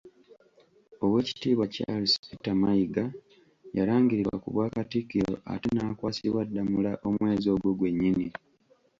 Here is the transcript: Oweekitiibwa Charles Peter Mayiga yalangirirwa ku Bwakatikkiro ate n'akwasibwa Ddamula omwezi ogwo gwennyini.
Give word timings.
Oweekitiibwa 1.03 1.65
Charles 1.73 2.13
Peter 2.25 2.53
Mayiga 2.61 3.05
yalangirirwa 3.77 4.35
ku 4.43 4.47
Bwakatikkiro 4.53 5.33
ate 5.53 5.67
n'akwasibwa 5.73 6.41
Ddamula 6.47 6.91
omwezi 7.07 7.47
ogwo 7.53 7.71
gwennyini. 7.77 8.27